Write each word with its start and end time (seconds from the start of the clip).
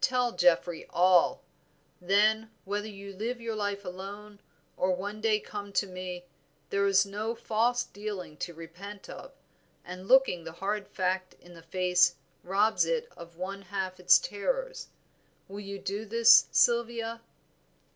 Tell 0.00 0.30
Geoffrey 0.30 0.86
all; 0.90 1.42
then, 2.00 2.52
whether 2.64 2.86
you 2.86 3.12
live 3.12 3.40
your 3.40 3.56
life 3.56 3.84
alone, 3.84 4.38
or 4.76 4.94
one 4.94 5.20
day 5.20 5.40
come 5.40 5.72
to 5.72 5.88
me, 5.88 6.24
there 6.70 6.86
is 6.86 7.04
no 7.04 7.34
false 7.34 7.82
dealing 7.82 8.36
to 8.36 8.54
repent 8.54 9.08
of, 9.10 9.32
and 9.84 10.06
looking 10.06 10.44
the 10.44 10.52
hard 10.52 10.86
fact 10.86 11.34
in 11.40 11.54
the 11.54 11.62
face 11.64 12.14
robs 12.44 12.84
it 12.84 13.08
of 13.16 13.34
one 13.34 13.62
half 13.62 13.98
its 13.98 14.20
terrors. 14.20 14.86
Will 15.48 15.58
you 15.58 15.80
do 15.80 16.04
this, 16.04 16.46
Sylvia?" 16.52 17.20